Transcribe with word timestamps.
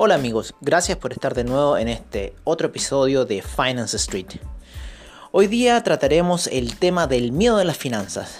Hola 0.00 0.14
amigos, 0.14 0.54
gracias 0.60 0.96
por 0.96 1.12
estar 1.12 1.34
de 1.34 1.42
nuevo 1.42 1.76
en 1.76 1.88
este 1.88 2.32
otro 2.44 2.68
episodio 2.68 3.24
de 3.24 3.42
Finance 3.42 3.96
Street. 3.96 4.28
Hoy 5.32 5.48
día 5.48 5.82
trataremos 5.82 6.46
el 6.46 6.76
tema 6.76 7.08
del 7.08 7.32
miedo 7.32 7.56
de 7.56 7.64
las 7.64 7.78
finanzas. 7.78 8.38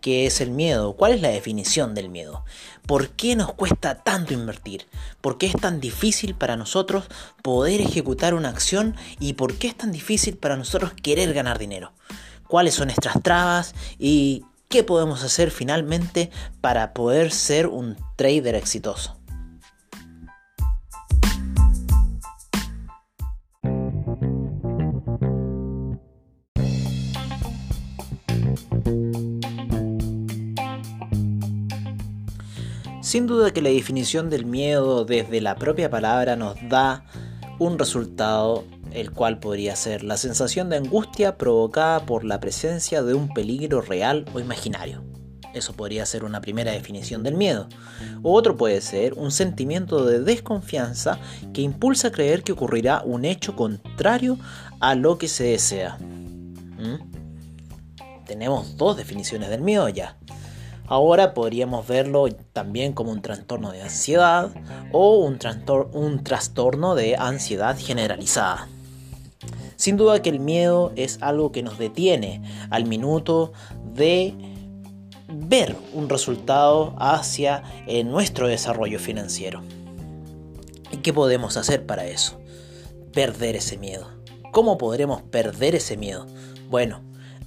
¿Qué 0.00 0.24
es 0.24 0.40
el 0.40 0.50
miedo? 0.50 0.94
¿Cuál 0.94 1.12
es 1.12 1.20
la 1.20 1.28
definición 1.28 1.94
del 1.94 2.08
miedo? 2.08 2.46
¿Por 2.86 3.10
qué 3.10 3.36
nos 3.36 3.52
cuesta 3.52 3.96
tanto 3.96 4.32
invertir? 4.32 4.86
¿Por 5.20 5.36
qué 5.36 5.44
es 5.44 5.52
tan 5.52 5.78
difícil 5.78 6.34
para 6.34 6.56
nosotros 6.56 7.04
poder 7.42 7.82
ejecutar 7.82 8.32
una 8.32 8.48
acción? 8.48 8.96
¿Y 9.20 9.34
por 9.34 9.58
qué 9.58 9.66
es 9.66 9.76
tan 9.76 9.92
difícil 9.92 10.38
para 10.38 10.56
nosotros 10.56 10.94
querer 10.94 11.34
ganar 11.34 11.58
dinero? 11.58 11.92
¿Cuáles 12.48 12.76
son 12.76 12.86
nuestras 12.86 13.22
trabas? 13.22 13.74
¿Y 13.98 14.46
qué 14.70 14.84
podemos 14.84 15.22
hacer 15.22 15.50
finalmente 15.50 16.30
para 16.62 16.94
poder 16.94 17.30
ser 17.30 17.66
un 17.66 17.98
trader 18.16 18.54
exitoso? 18.54 19.18
Sin 33.00 33.26
duda 33.26 33.52
que 33.52 33.62
la 33.62 33.68
definición 33.68 34.30
del 34.30 34.46
miedo 34.46 35.04
desde 35.04 35.40
la 35.40 35.56
propia 35.56 35.90
palabra 35.90 36.36
nos 36.36 36.56
da 36.68 37.04
un 37.58 37.78
resultado 37.78 38.64
el 38.92 39.10
cual 39.10 39.38
podría 39.40 39.76
ser 39.76 40.02
la 40.02 40.16
sensación 40.16 40.70
de 40.70 40.76
angustia 40.76 41.36
provocada 41.36 42.06
por 42.06 42.24
la 42.24 42.40
presencia 42.40 43.02
de 43.02 43.14
un 43.14 43.28
peligro 43.34 43.82
real 43.82 44.24
o 44.34 44.40
imaginario. 44.40 45.04
Eso 45.52 45.74
podría 45.74 46.04
ser 46.06 46.24
una 46.24 46.40
primera 46.40 46.72
definición 46.72 47.22
del 47.22 47.36
miedo. 47.36 47.68
O 48.22 48.32
otro 48.32 48.56
puede 48.56 48.80
ser 48.80 49.14
un 49.14 49.30
sentimiento 49.30 50.04
de 50.04 50.20
desconfianza 50.20 51.18
que 51.52 51.62
impulsa 51.62 52.08
a 52.08 52.12
creer 52.12 52.42
que 52.42 52.52
ocurrirá 52.52 53.02
un 53.04 53.24
hecho 53.24 53.54
contrario 53.54 54.36
a 54.80 54.94
lo 54.96 55.18
que 55.18 55.28
se 55.28 55.44
desea. 55.44 55.98
¿Mm? 55.98 57.13
Tenemos 58.26 58.76
dos 58.76 58.96
definiciones 58.96 59.50
del 59.50 59.60
miedo 59.60 59.88
ya. 59.88 60.16
Ahora 60.86 61.32
podríamos 61.32 61.86
verlo 61.86 62.28
también 62.52 62.92
como 62.92 63.10
un 63.10 63.22
trastorno 63.22 63.72
de 63.72 63.82
ansiedad 63.82 64.50
o 64.92 65.16
un, 65.18 65.38
un 65.92 66.24
trastorno 66.24 66.94
de 66.94 67.16
ansiedad 67.16 67.76
generalizada. 67.78 68.68
Sin 69.76 69.96
duda 69.96 70.22
que 70.22 70.30
el 70.30 70.40
miedo 70.40 70.92
es 70.96 71.18
algo 71.20 71.52
que 71.52 71.62
nos 71.62 71.78
detiene 71.78 72.42
al 72.70 72.84
minuto 72.84 73.52
de 73.94 74.34
ver 75.28 75.76
un 75.92 76.08
resultado 76.08 76.94
hacia 76.98 77.62
eh, 77.86 78.04
nuestro 78.04 78.46
desarrollo 78.46 78.98
financiero. 78.98 79.62
¿Y 80.90 80.98
qué 80.98 81.12
podemos 81.12 81.56
hacer 81.56 81.86
para 81.86 82.06
eso? 82.06 82.38
Perder 83.12 83.56
ese 83.56 83.78
miedo. 83.78 84.10
¿Cómo 84.52 84.78
podremos 84.78 85.22
perder 85.22 85.74
ese 85.74 85.96
miedo? 85.96 86.26
Bueno, 86.70 87.02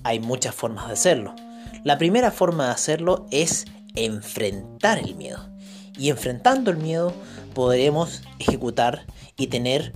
hay 0.08 0.20
muchas 0.20 0.56
formas 0.56 0.88
de 0.88 0.94
hacerlo. 0.94 1.36
La 1.84 1.98
primera 1.98 2.32
forma 2.32 2.66
de 2.66 2.72
hacerlo 2.72 3.28
es 3.32 3.66
enfrentar 3.96 5.00
el 5.00 5.16
miedo. 5.16 5.50
Y 5.98 6.10
enfrentando 6.10 6.72
el 6.72 6.78
miedo 6.78 7.14
podremos 7.54 8.22
ejecutar 8.40 9.06
y 9.36 9.48
tener 9.48 9.94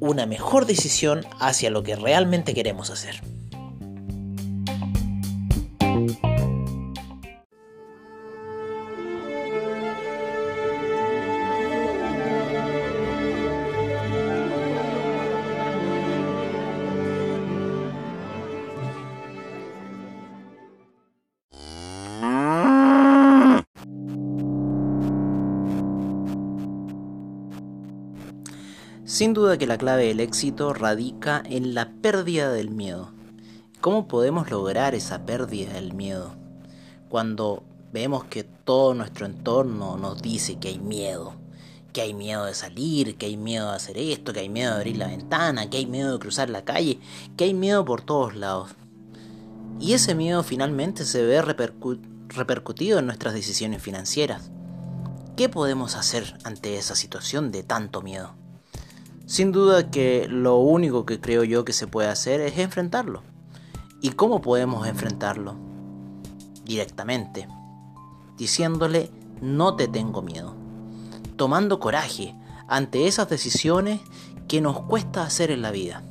una 0.00 0.26
mejor 0.26 0.66
decisión 0.66 1.24
hacia 1.40 1.70
lo 1.70 1.82
que 1.82 1.96
realmente 1.96 2.54
queremos 2.54 2.90
hacer. 2.90 3.33
Sin 29.14 29.32
duda 29.32 29.56
que 29.58 29.68
la 29.68 29.78
clave 29.78 30.08
del 30.08 30.18
éxito 30.18 30.74
radica 30.74 31.40
en 31.46 31.72
la 31.72 31.92
pérdida 32.02 32.50
del 32.50 32.72
miedo. 32.72 33.12
¿Cómo 33.80 34.08
podemos 34.08 34.50
lograr 34.50 34.96
esa 34.96 35.24
pérdida 35.24 35.74
del 35.74 35.92
miedo? 35.92 36.34
Cuando 37.08 37.62
vemos 37.92 38.24
que 38.24 38.42
todo 38.42 38.92
nuestro 38.92 39.26
entorno 39.26 39.96
nos 39.96 40.20
dice 40.20 40.58
que 40.58 40.66
hay 40.66 40.80
miedo, 40.80 41.36
que 41.92 42.00
hay 42.00 42.12
miedo 42.12 42.44
de 42.46 42.54
salir, 42.54 43.16
que 43.16 43.26
hay 43.26 43.36
miedo 43.36 43.70
de 43.70 43.76
hacer 43.76 43.98
esto, 43.98 44.32
que 44.32 44.40
hay 44.40 44.48
miedo 44.48 44.72
de 44.72 44.78
abrir 44.78 44.96
la 44.96 45.06
ventana, 45.06 45.70
que 45.70 45.76
hay 45.76 45.86
miedo 45.86 46.14
de 46.14 46.18
cruzar 46.18 46.50
la 46.50 46.64
calle, 46.64 46.98
que 47.36 47.44
hay 47.44 47.54
miedo 47.54 47.84
por 47.84 48.02
todos 48.02 48.34
lados. 48.34 48.70
Y 49.78 49.92
ese 49.92 50.16
miedo 50.16 50.42
finalmente 50.42 51.04
se 51.04 51.22
ve 51.22 51.40
repercutido 51.40 52.98
en 52.98 53.06
nuestras 53.06 53.32
decisiones 53.32 53.80
financieras. 53.80 54.50
¿Qué 55.36 55.48
podemos 55.48 55.94
hacer 55.94 56.36
ante 56.42 56.78
esa 56.78 56.96
situación 56.96 57.52
de 57.52 57.62
tanto 57.62 58.02
miedo? 58.02 58.34
Sin 59.26 59.52
duda 59.52 59.90
que 59.90 60.26
lo 60.28 60.58
único 60.58 61.06
que 61.06 61.18
creo 61.18 61.44
yo 61.44 61.64
que 61.64 61.72
se 61.72 61.86
puede 61.86 62.08
hacer 62.08 62.42
es 62.42 62.58
enfrentarlo. 62.58 63.22
¿Y 64.02 64.10
cómo 64.10 64.42
podemos 64.42 64.86
enfrentarlo? 64.86 65.56
Directamente, 66.64 67.48
diciéndole 68.36 69.10
no 69.40 69.76
te 69.76 69.88
tengo 69.88 70.20
miedo, 70.20 70.54
tomando 71.36 71.80
coraje 71.80 72.34
ante 72.68 73.06
esas 73.06 73.28
decisiones 73.30 74.00
que 74.46 74.60
nos 74.60 74.80
cuesta 74.80 75.22
hacer 75.22 75.50
en 75.50 75.62
la 75.62 75.70
vida. 75.70 76.02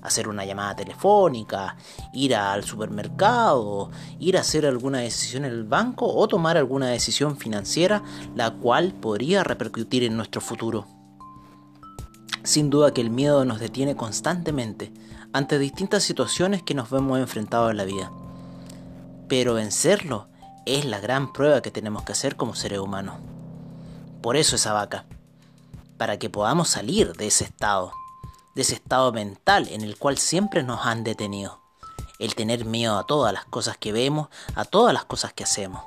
Hacer 0.00 0.26
una 0.26 0.46
llamada 0.46 0.76
telefónica, 0.76 1.76
ir 2.14 2.34
al 2.34 2.64
supermercado, 2.64 3.90
ir 4.18 4.38
a 4.38 4.40
hacer 4.40 4.64
alguna 4.64 5.00
decisión 5.00 5.44
en 5.44 5.52
el 5.52 5.64
banco 5.64 6.06
o 6.06 6.26
tomar 6.28 6.56
alguna 6.56 6.88
decisión 6.88 7.36
financiera 7.36 8.02
la 8.34 8.52
cual 8.52 8.94
podría 8.94 9.44
repercutir 9.44 10.04
en 10.04 10.16
nuestro 10.16 10.40
futuro. 10.40 10.97
Sin 12.42 12.70
duda 12.70 12.92
que 12.92 13.00
el 13.00 13.10
miedo 13.10 13.44
nos 13.44 13.60
detiene 13.60 13.96
constantemente 13.96 14.92
ante 15.32 15.58
distintas 15.58 16.02
situaciones 16.02 16.62
que 16.62 16.74
nos 16.74 16.90
vemos 16.90 17.18
enfrentados 17.18 17.70
en 17.70 17.76
la 17.76 17.84
vida. 17.84 18.10
Pero 19.28 19.54
vencerlo 19.54 20.28
es 20.66 20.84
la 20.84 21.00
gran 21.00 21.32
prueba 21.32 21.60
que 21.60 21.70
tenemos 21.70 22.02
que 22.04 22.12
hacer 22.12 22.36
como 22.36 22.54
seres 22.54 22.78
humanos. 22.78 23.16
Por 24.22 24.36
eso 24.36 24.56
esa 24.56 24.72
vaca, 24.72 25.06
para 25.96 26.18
que 26.18 26.30
podamos 26.30 26.68
salir 26.68 27.12
de 27.12 27.26
ese 27.26 27.44
estado, 27.44 27.92
de 28.54 28.62
ese 28.62 28.74
estado 28.74 29.12
mental 29.12 29.68
en 29.68 29.82
el 29.82 29.96
cual 29.98 30.18
siempre 30.18 30.62
nos 30.62 30.86
han 30.86 31.04
detenido. 31.04 31.60
El 32.18 32.34
tener 32.34 32.64
miedo 32.64 32.98
a 32.98 33.06
todas 33.06 33.32
las 33.32 33.44
cosas 33.44 33.76
que 33.76 33.92
vemos, 33.92 34.28
a 34.54 34.64
todas 34.64 34.92
las 34.92 35.04
cosas 35.04 35.32
que 35.32 35.44
hacemos 35.44 35.82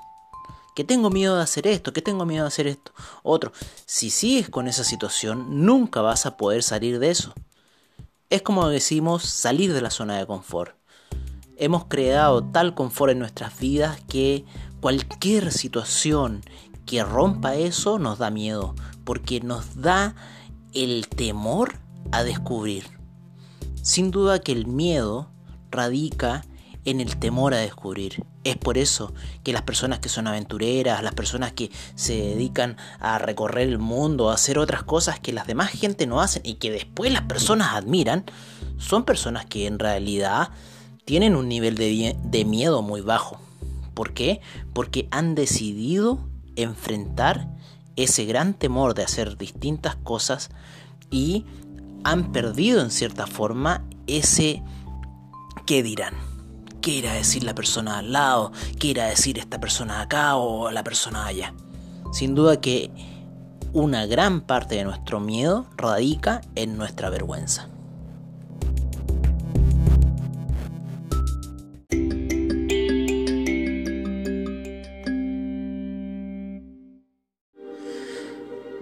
que 0.76 0.84
tengo 0.84 1.09
miedo 1.09 1.36
de 1.36 1.44
hacer 1.44 1.68
esto, 1.68 1.94
que 1.94 2.02
tengo 2.02 2.26
miedo 2.26 2.44
de 2.44 2.48
hacer 2.48 2.68
esto. 2.68 2.94
Otro, 3.24 3.51
si 3.86 4.10
sigues 4.10 4.50
con 4.50 4.68
esa 4.68 4.84
situación, 4.84 5.66
nunca 5.66 6.01
vas 6.01 6.25
a 6.25 6.38
poder 6.38 6.63
salir 6.63 7.00
de 7.00 7.12
eso. 7.12 7.34
Es 8.30 8.42
como 8.42 8.68
decimos, 8.69 9.24
salir 9.24 9.74
de 9.74 9.81
la 9.81 9.92
zona 9.92 10.18
de 10.18 10.25
confort. 10.25 10.75
Hemos 11.57 11.86
creado 11.86 12.44
tal 12.44 12.74
confort 12.74 13.12
en 13.12 13.19
nuestras 13.19 13.60
vidas 13.60 14.00
que 14.07 14.45
cualquier 14.80 15.51
situación 15.51 16.42
que 16.86 17.04
rompa 17.04 17.56
eso 17.56 18.00
nos 18.00 18.18
da 18.18 18.31
miedo, 18.31 18.74
porque 19.04 19.42
nos 19.42 19.75
da 19.81 20.16
el 20.74 21.07
temor 21.07 21.80
a 22.12 22.24
descubrir. 22.24 22.86
Sin 23.81 24.12
duda 24.12 24.40
que 24.40 24.51
el 24.51 24.68
miedo 24.68 25.30
radica 25.69 26.44
en 26.86 27.01
el 27.01 27.18
temor 27.18 27.54
a 27.54 27.57
descubrir. 27.57 28.24
Es 28.44 28.57
por 28.57 28.78
eso 28.78 29.13
que 29.44 29.54
las 29.54 29.62
personas 29.62 30.00
que 30.00 30.10
son 30.10 30.28
aventureras, 30.28 31.04
las 31.04 31.13
personas 31.13 31.54
que 31.54 31.72
se 31.95 32.13
dedican 32.13 32.78
a 33.00 33.18
recorrer 33.19 33.68
el 33.68 33.80
mundo, 33.80 34.30
a 34.30 34.36
hacer 34.36 34.57
otras 34.57 34.83
cosas 34.83 35.19
que 35.19 35.33
las 35.33 35.48
demás 35.48 35.69
gente 35.69 36.07
no 36.07 36.22
hacen 36.22 36.42
y 36.45 36.56
que 36.56 36.72
después 36.72 37.12
las 37.12 37.24
personas 37.24 37.74
admiran, 37.74 38.25
son 38.78 39.04
personas 39.04 39.45
que 39.45 39.68
en 39.68 39.80
realidad 39.80 40.50
tienen 41.06 41.36
un 41.36 41.48
nivel 41.48 41.75
de, 41.75 42.16
de 42.24 42.45
miedo 42.45 42.81
muy 42.81 43.01
bajo. 43.01 43.39
¿Por 43.94 44.13
qué? 44.13 44.42
Porque 44.74 45.07
han 45.12 45.36
decidido 45.36 46.19
enfrentar 46.56 47.48
ese 47.95 48.25
gran 48.25 48.54
temor 48.54 48.94
de 48.94 49.04
hacer 49.04 49.38
distintas 49.38 49.95
cosas 49.95 50.50
y 51.10 51.45
han 52.04 52.31
perdido 52.31 52.81
en 52.81 52.89
cierta 52.89 53.28
forma 53.28 53.83
ese 54.07 54.63
qué 55.66 55.83
dirán. 55.83 56.31
¿Qué 56.81 57.04
decir 57.04 57.44
la 57.44 57.54
persona 57.54 58.00
al 58.00 58.12
lado? 58.12 58.51
¿Qué 58.80 58.95
decir 58.95 59.38
esta 59.38 59.60
persona 59.60 60.01
acá 60.01 60.36
o 60.36 60.72
la 60.72 60.83
persona 60.83 61.28
allá? 61.28 61.54
Sin 62.12 62.33
duda 62.33 62.60
que 62.60 62.89
una 63.72 64.07
gran 64.07 64.42
parte 64.42 64.75
de 64.75 64.83
nuestro 64.83 65.19
miedo 65.19 65.68
radica 65.78 66.42
en 66.56 66.78
nuestra 66.78 67.12
vergüenza. 67.12 67.68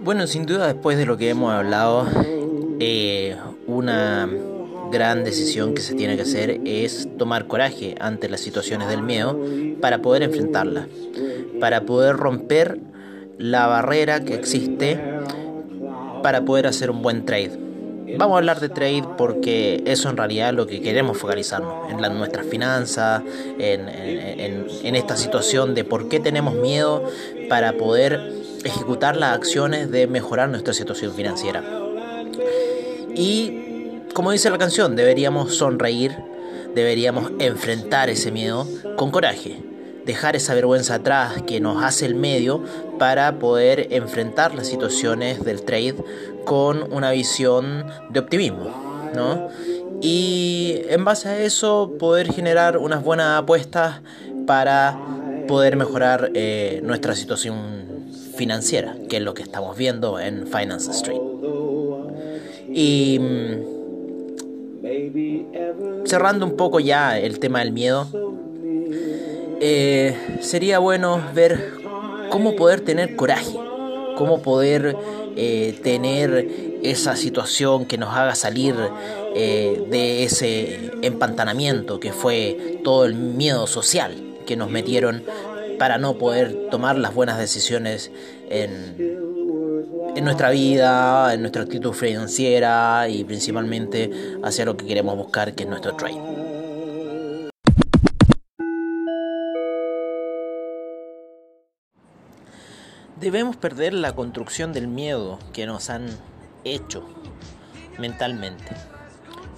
Bueno, 0.00 0.26
sin 0.26 0.46
duda 0.46 0.68
después 0.68 0.96
de 0.96 1.04
lo 1.04 1.18
que 1.18 1.28
hemos 1.28 1.52
hablado, 1.52 2.06
eh, 2.80 3.36
una 3.66 4.26
gran 4.90 5.24
decisión 5.24 5.74
que 5.74 5.82
se 5.82 5.94
tiene 5.94 6.16
que 6.16 6.22
hacer 6.22 6.60
es 6.64 7.08
tomar 7.18 7.46
coraje 7.46 7.94
ante 8.00 8.28
las 8.28 8.40
situaciones 8.40 8.88
del 8.88 9.02
miedo 9.02 9.38
para 9.80 10.02
poder 10.02 10.22
enfrentarlas, 10.22 10.86
para 11.60 11.82
poder 11.82 12.16
romper 12.16 12.78
la 13.38 13.66
barrera 13.66 14.20
que 14.24 14.34
existe 14.34 15.00
para 16.22 16.44
poder 16.44 16.66
hacer 16.66 16.90
un 16.90 17.02
buen 17.02 17.24
trade. 17.24 17.52
Vamos 18.18 18.34
a 18.34 18.38
hablar 18.38 18.60
de 18.60 18.68
trade 18.68 19.04
porque 19.16 19.82
eso 19.86 20.10
en 20.10 20.16
realidad 20.16 20.50
es 20.50 20.54
lo 20.54 20.66
que 20.66 20.82
queremos 20.82 21.16
focalizarnos, 21.16 21.90
en 21.90 22.18
nuestras 22.18 22.44
finanzas, 22.46 23.22
en, 23.58 23.88
en 23.88 24.96
esta 24.96 25.16
situación 25.16 25.74
de 25.74 25.84
por 25.84 26.08
qué 26.08 26.18
tenemos 26.18 26.54
miedo 26.54 27.04
para 27.48 27.74
poder 27.74 28.32
ejecutar 28.64 29.16
las 29.16 29.34
acciones 29.36 29.90
de 29.90 30.06
mejorar 30.06 30.48
nuestra 30.48 30.74
situación 30.74 31.12
financiera. 31.14 31.62
Y 33.14 33.59
como 34.20 34.32
dice 34.32 34.50
la 34.50 34.58
canción, 34.58 34.96
deberíamos 34.96 35.54
sonreír, 35.54 36.14
deberíamos 36.74 37.32
enfrentar 37.38 38.10
ese 38.10 38.30
miedo 38.30 38.68
con 38.96 39.10
coraje, 39.10 39.62
dejar 40.04 40.36
esa 40.36 40.52
vergüenza 40.52 40.96
atrás 40.96 41.40
que 41.46 41.58
nos 41.58 41.82
hace 41.82 42.04
el 42.04 42.16
medio 42.16 42.62
para 42.98 43.38
poder 43.38 43.88
enfrentar 43.92 44.54
las 44.54 44.66
situaciones 44.66 45.42
del 45.42 45.62
trade 45.62 45.94
con 46.44 46.92
una 46.92 47.12
visión 47.12 47.86
de 48.10 48.20
optimismo, 48.20 49.10
¿no? 49.14 49.48
Y 50.02 50.82
en 50.90 51.02
base 51.02 51.30
a 51.30 51.38
eso 51.40 51.94
poder 51.98 52.30
generar 52.30 52.76
unas 52.76 53.02
buenas 53.02 53.40
apuestas 53.40 54.02
para 54.46 54.98
poder 55.48 55.76
mejorar 55.76 56.30
eh, 56.34 56.82
nuestra 56.84 57.14
situación 57.14 58.10
financiera, 58.36 58.96
que 59.08 59.16
es 59.16 59.22
lo 59.22 59.32
que 59.32 59.44
estamos 59.44 59.78
viendo 59.78 60.20
en 60.20 60.46
Finance 60.46 60.90
Street. 60.90 61.22
Y 62.72 63.18
mm, 63.18 63.79
cerrando 66.04 66.46
un 66.46 66.56
poco 66.56 66.80
ya 66.80 67.18
el 67.18 67.38
tema 67.38 67.60
del 67.60 67.72
miedo, 67.72 68.08
eh, 69.60 70.16
sería 70.40 70.78
bueno 70.78 71.22
ver 71.34 71.74
cómo 72.30 72.56
poder 72.56 72.80
tener 72.80 73.16
coraje, 73.16 73.54
cómo 74.16 74.42
poder 74.42 74.96
eh, 75.36 75.78
tener 75.82 76.48
esa 76.82 77.14
situación 77.16 77.84
que 77.84 77.98
nos 77.98 78.16
haga 78.16 78.34
salir 78.34 78.74
eh, 79.34 79.84
de 79.90 80.24
ese 80.24 80.90
empantanamiento 81.02 82.00
que 82.00 82.12
fue 82.12 82.80
todo 82.82 83.04
el 83.04 83.14
miedo 83.14 83.66
social 83.66 84.14
que 84.46 84.56
nos 84.56 84.70
metieron 84.70 85.22
para 85.78 85.98
no 85.98 86.18
poder 86.18 86.68
tomar 86.70 86.98
las 86.98 87.14
buenas 87.14 87.38
decisiones 87.38 88.10
en, 88.48 89.19
en 90.16 90.24
nuestra 90.24 90.50
vida, 90.50 91.32
en 91.32 91.40
nuestra 91.40 91.62
actitud 91.62 91.92
financiera 91.92 93.08
y 93.08 93.24
principalmente 93.24 94.10
hacia 94.42 94.64
lo 94.64 94.76
que 94.76 94.86
queremos 94.86 95.16
buscar, 95.16 95.54
que 95.54 95.64
es 95.64 95.68
nuestro 95.68 95.94
trade. 95.94 96.20
Debemos 103.20 103.56
perder 103.56 103.92
la 103.92 104.14
construcción 104.14 104.72
del 104.72 104.88
miedo 104.88 105.38
que 105.52 105.66
nos 105.66 105.90
han 105.90 106.08
hecho 106.64 107.06
mentalmente 107.98 108.74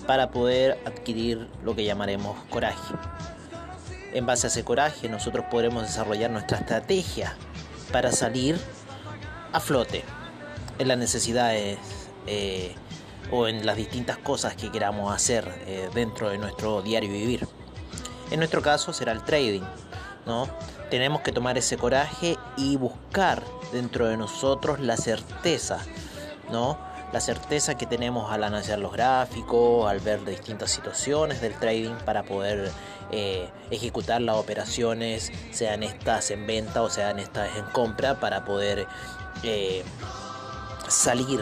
para 0.07 0.33
poder 0.33 0.79
adquirir 0.85 1.49
lo 1.65 1.77
que 1.77 1.85
llamaremos 1.85 2.37
coraje. 2.51 2.95
En 4.13 4.27
base 4.27 4.49
a 4.49 4.51
ese 4.51 4.65
coraje 4.65 5.09
nosotros 5.09 5.47
podremos 5.51 5.85
desarrollar 5.85 6.31
nuestra 6.31 6.59
estrategia 6.59 7.37
para 7.93 8.11
salir 8.11 8.57
a 9.53 9.61
flote 9.61 10.03
en 10.79 10.89
las 10.89 10.99
necesidades 10.99 11.79
eh, 12.27 12.75
o 13.31 13.47
en 13.47 13.65
las 13.65 13.77
distintas 13.77 14.19
cosas 14.19 14.55
que 14.57 14.71
queramos 14.71 15.15
hacer 15.15 15.49
eh, 15.67 15.89
dentro 15.95 16.31
de 16.31 16.39
nuestro 16.39 16.83
diario 16.83 17.11
vivir. 17.11 17.47
En 18.31 18.39
nuestro 18.39 18.63
caso 18.63 18.93
será 18.93 19.13
el 19.13 19.23
trading, 19.23 19.63
¿no? 20.27 20.49
Tenemos 20.91 21.23
que 21.23 21.33
tomar 21.33 21.57
ese 21.57 21.77
coraje 21.77 22.37
y 22.57 22.77
buscar 22.77 23.43
dentro 23.73 24.07
de 24.07 24.17
nosotros 24.17 24.81
la 24.81 24.97
certeza, 24.97 25.79
¿no? 26.51 26.79
la 27.13 27.21
certeza 27.21 27.77
que 27.77 27.87
tenemos 27.87 28.33
al 28.33 28.43
analizar 28.43 28.79
los 28.79 28.93
gráficos, 28.93 29.89
al 29.89 30.01
ver 30.01 30.25
distintas 30.25 30.71
situaciones 30.71 31.41
del 31.43 31.55
trading 31.55 31.95
para 32.07 32.23
poder 32.23 32.71
eh, 33.11 33.49
ejecutar 33.71 34.23
las 34.23 34.37
operaciones, 34.37 35.31
sean 35.51 35.83
estas 35.83 36.31
en 36.31 36.47
venta 36.47 36.83
o 36.83 36.89
sean 36.89 37.19
estas 37.19 37.55
en 37.57 37.65
compra, 37.67 38.19
para 38.19 38.45
poder 38.47 38.87
salir 40.93 41.41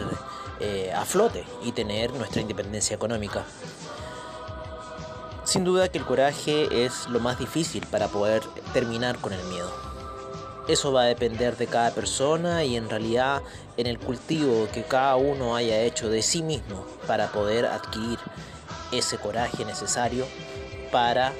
eh, 0.59 0.91
a 0.95 1.05
flote 1.05 1.45
y 1.63 1.71
tener 1.71 2.13
nuestra 2.13 2.41
independencia 2.41 2.95
económica. 2.95 3.43
Sin 5.43 5.63
duda 5.63 5.89
que 5.89 5.97
el 5.97 6.05
coraje 6.05 6.85
es 6.85 7.07
lo 7.09 7.19
más 7.19 7.39
difícil 7.39 7.85
para 7.87 8.07
poder 8.07 8.43
terminar 8.73 9.17
con 9.17 9.33
el 9.33 9.43
miedo. 9.45 9.71
Eso 10.67 10.93
va 10.93 11.01
a 11.01 11.05
depender 11.05 11.57
de 11.57 11.67
cada 11.67 11.91
persona 11.91 12.63
y 12.63 12.77
en 12.77 12.89
realidad 12.89 13.41
en 13.77 13.87
el 13.87 13.97
cultivo 13.97 14.67
que 14.71 14.83
cada 14.83 15.15
uno 15.15 15.55
haya 15.55 15.81
hecho 15.81 16.09
de 16.09 16.21
sí 16.21 16.43
mismo 16.43 16.85
para 17.07 17.31
poder 17.31 17.65
adquirir 17.65 18.19
ese 18.91 19.17
coraje 19.17 19.65
necesario 19.65 20.25
para 20.91 21.33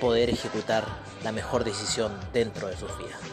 poder 0.00 0.28
ejecutar 0.28 0.84
la 1.24 1.32
mejor 1.32 1.64
decisión 1.64 2.12
dentro 2.32 2.68
de 2.68 2.76
sus 2.76 2.96
vidas. 2.98 3.25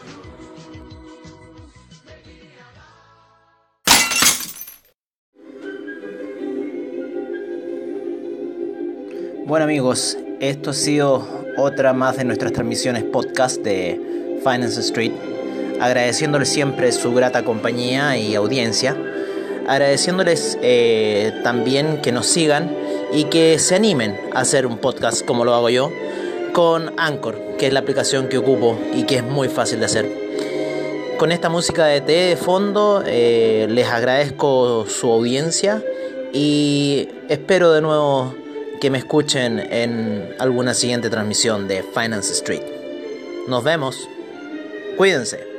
Bueno 9.46 9.64
amigos, 9.64 10.16
esto 10.40 10.70
ha 10.70 10.74
sido 10.74 11.26
otra 11.58 11.92
más 11.92 12.16
de 12.16 12.24
nuestras 12.24 12.52
transmisiones 12.52 13.04
podcast 13.04 13.62
de 13.62 14.38
Finance 14.42 14.80
Street 14.80 15.12
agradeciéndoles 15.80 16.48
siempre 16.48 16.90
su 16.92 17.12
grata 17.12 17.44
compañía 17.44 18.16
y 18.16 18.34
audiencia, 18.34 18.96
agradeciéndoles 19.66 20.58
eh, 20.62 21.40
también 21.42 22.00
que 22.00 22.10
nos 22.10 22.26
sigan 22.26 22.74
y 23.12 23.24
que 23.24 23.58
se 23.58 23.74
animen 23.74 24.18
a 24.32 24.40
hacer 24.40 24.66
un 24.66 24.78
podcast 24.78 25.26
como 25.26 25.44
lo 25.44 25.54
hago 25.54 25.68
yo 25.68 25.92
con 26.54 26.92
Anchor, 26.96 27.38
que 27.58 27.66
es 27.66 27.72
la 27.72 27.80
aplicación 27.80 28.28
que 28.28 28.38
ocupo 28.38 28.78
y 28.94 29.02
que 29.02 29.16
es 29.16 29.24
muy 29.24 29.48
fácil 29.48 29.80
de 29.80 29.86
hacer. 29.86 30.10
Con 31.18 31.32
esta 31.32 31.50
música 31.50 31.84
de 31.84 32.00
té 32.00 32.12
de 32.12 32.36
fondo 32.36 33.02
eh, 33.06 33.66
les 33.68 33.88
agradezco 33.88 34.86
su 34.88 35.10
audiencia 35.10 35.82
y 36.32 37.08
espero 37.28 37.72
de 37.72 37.82
nuevo 37.82 38.34
que 38.84 38.90
me 38.90 38.98
escuchen 38.98 39.60
en 39.60 40.36
alguna 40.38 40.74
siguiente 40.74 41.08
transmisión 41.08 41.66
de 41.68 41.82
Finance 41.82 42.34
Street. 42.34 42.60
Nos 43.48 43.64
vemos. 43.64 44.10
Cuídense. 44.98 45.53